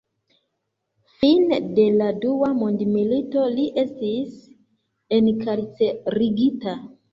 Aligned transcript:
Fine 1.19 1.59
de 1.79 1.85
la 1.97 2.07
dua 2.23 2.49
mondmilito 2.63 3.45
li 3.59 3.67
estis 3.85 4.35
enkarcerigita. 5.21 6.79